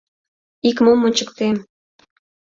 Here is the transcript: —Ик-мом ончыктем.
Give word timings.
—Ик-мом 0.69 0.99
ончыктем. 1.07 1.57